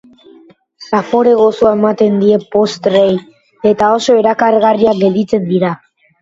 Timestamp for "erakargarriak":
4.23-4.99